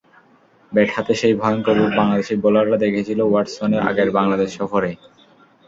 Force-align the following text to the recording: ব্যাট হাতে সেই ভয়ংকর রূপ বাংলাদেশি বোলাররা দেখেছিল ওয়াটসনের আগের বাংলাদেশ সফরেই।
ব্যাট 0.71 0.89
হাতে 0.95 1.13
সেই 1.15 1.33
ভয়ংকর 1.41 1.75
রূপ 1.75 1.91
বাংলাদেশি 1.99 2.33
বোলাররা 2.43 2.77
দেখেছিল 2.85 3.19
ওয়াটসনের 3.23 3.81
আগের 3.89 4.09
বাংলাদেশ 4.17 4.49
সফরেই। 4.59 4.95